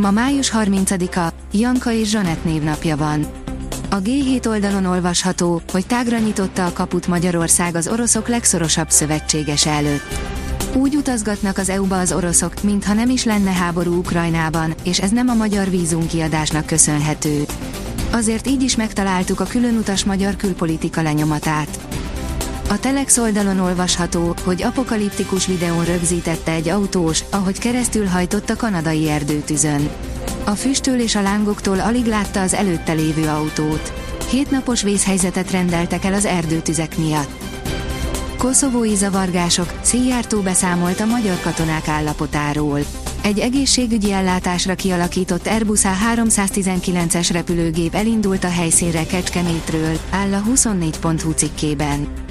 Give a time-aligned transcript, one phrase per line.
[0.00, 3.26] Ma május 30-a, Janka és Zsanett névnapja van.
[3.90, 10.18] A G7 oldalon olvasható, hogy tágra nyitotta a kaput Magyarország az oroszok legszorosabb szövetséges előtt.
[10.74, 15.28] Úgy utazgatnak az EU-ba az oroszok, mintha nem is lenne háború Ukrajnában, és ez nem
[15.28, 17.44] a magyar vízumkiadásnak köszönhető.
[18.12, 21.89] Azért így is megtaláltuk a különutas magyar külpolitika lenyomatát.
[22.70, 29.08] A Telex oldalon olvasható, hogy apokaliptikus videón rögzítette egy autós, ahogy keresztül hajtott a kanadai
[29.08, 29.88] erdőtüzön.
[30.44, 33.92] A füsttől és a lángoktól alig látta az előtte lévő autót.
[34.30, 37.42] Hétnapos vészhelyzetet rendeltek el az erdőtüzek miatt.
[38.38, 42.80] Koszovói zavargások, Szijjártó beszámolt a magyar katonák állapotáról.
[43.22, 52.28] Egy egészségügyi ellátásra kialakított Airbus A319-es repülőgép elindult a helyszínre Kecskemétről, áll a 24.hu cikkében.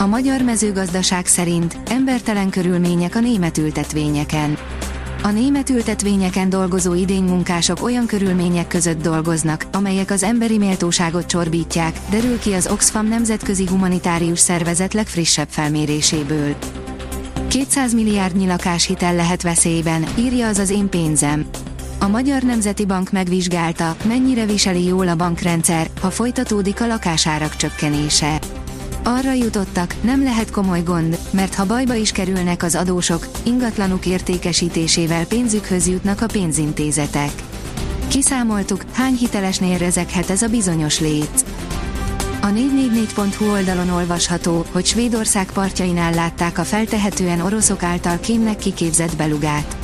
[0.00, 4.58] A magyar mezőgazdaság szerint embertelen körülmények a német ültetvényeken.
[5.22, 12.38] A német ültetvényeken dolgozó idénymunkások olyan körülmények között dolgoznak, amelyek az emberi méltóságot csorbítják, derül
[12.38, 16.54] ki az Oxfam nemzetközi humanitárius szervezet legfrissebb felméréséből.
[17.48, 21.46] 200 milliárdnyi lakáshitel lehet veszélyben, írja az az én pénzem.
[21.98, 28.38] A Magyar Nemzeti Bank megvizsgálta, mennyire viseli jól a bankrendszer, ha folytatódik a lakásárak csökkenése.
[29.02, 35.26] Arra jutottak, nem lehet komoly gond, mert ha bajba is kerülnek az adósok, ingatlanuk értékesítésével
[35.26, 37.30] pénzükhöz jutnak a pénzintézetek.
[38.08, 41.44] Kiszámoltuk, hány hitelesnél rezeghet ez a bizonyos léc.
[42.42, 49.76] A 444.hu oldalon olvasható, hogy Svédország partjainál látták a feltehetően oroszok által kémnek kiképzett belugát.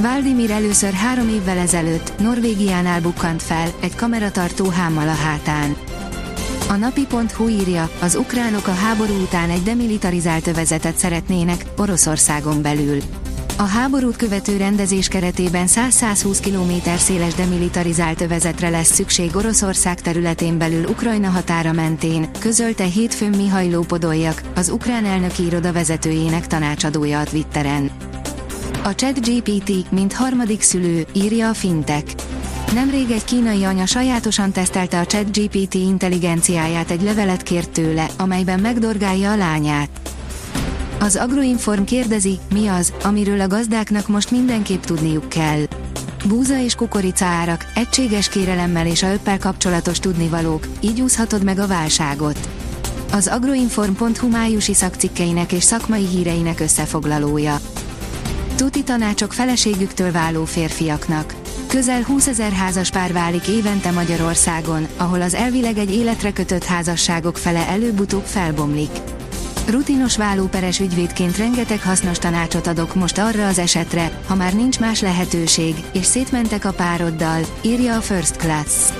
[0.00, 5.76] Valdimir először három évvel ezelőtt Norvégiánál bukkant fel, egy kameratartó hámmal a hátán.
[6.68, 12.98] A napi.hu írja, az ukránok a háború után egy demilitarizált övezetet szeretnének, Oroszországon belül.
[13.58, 20.84] A háborút követő rendezés keretében 100-120 km széles demilitarizált övezetre lesz szükség Oroszország területén belül
[20.84, 27.90] Ukrajna határa mentén, közölte hétfőn Mihajló Podoljak, az ukrán elnöki iroda vezetőjének tanácsadója a Twitteren.
[28.84, 32.25] A ChatGPT, mint harmadik szülő, írja a Fintech.
[32.74, 39.30] Nemrég egy kínai anya sajátosan tesztelte a ChatGPT intelligenciáját egy levelet kért tőle, amelyben megdorgálja
[39.30, 39.88] a lányát.
[41.00, 45.60] Az Agroinform kérdezi, mi az, amiről a gazdáknak most mindenképp tudniuk kell.
[46.24, 51.66] Búza és kukorica árak, egységes kérelemmel és a öppel kapcsolatos tudnivalók, így úszhatod meg a
[51.66, 52.48] válságot.
[53.12, 57.58] Az agroinform.hu májusi szakcikkeinek és szakmai híreinek összefoglalója.
[58.54, 61.34] Tuti tanácsok feleségüktől váló férfiaknak.
[61.76, 67.36] Közel 20 ezer házas pár válik évente Magyarországon, ahol az elvileg egy életre kötött házasságok
[67.36, 68.90] fele előbb-utóbb felbomlik.
[69.68, 75.00] Rutinos vállóperes ügyvédként rengeteg hasznos tanácsot adok most arra az esetre, ha már nincs más
[75.00, 78.90] lehetőség, és szétmentek a pároddal, írja a First Class.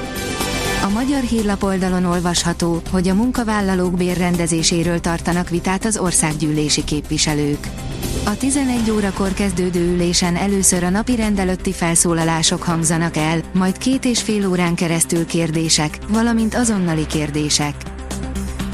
[0.85, 7.86] A magyar hírlap oldalon olvasható, hogy a munkavállalók bérrendezéséről tartanak vitát az országgyűlési képviselők.
[8.25, 14.23] A 11 órakor kezdődő ülésen először a napi rendelőtti felszólalások hangzanak el, majd két és
[14.23, 17.75] fél órán keresztül kérdések, valamint azonnali kérdések.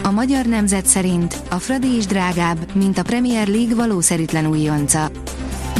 [0.02, 5.10] A magyar nemzet szerint a Fradi is drágább, mint a Premier League valószerűtlen újonca.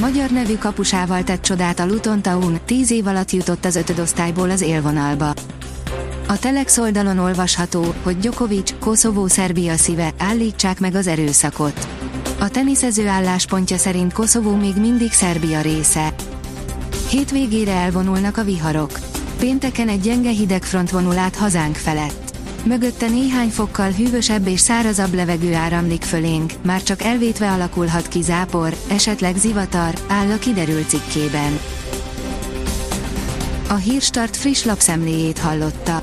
[0.01, 4.61] Magyar nevű kapusával tett csodát a Luton Town, 10 év alatt jutott az ötödosztályból az
[4.61, 5.35] élvonalba.
[6.29, 12.02] A Telex oldalon olvasható, hogy Djokovic, Koszovó Szerbia szíve, állítsák meg az erőszakot.
[12.43, 16.15] A teniszező álláspontja szerint Koszovó még mindig Szerbia része.
[17.11, 18.99] Hétvégére elvonulnak a viharok.
[19.39, 22.37] Pénteken egy gyenge hidegfront vonul át hazánk felett.
[22.65, 28.77] Mögötte néhány fokkal hűvösebb és szárazabb levegő áramlik fölénk, már csak elvétve alakulhat ki zápor,
[28.89, 31.59] esetleg zivatar, áll a kiderült cikkében.
[33.69, 36.03] A Hírstart friss lapszemléjét hallotta.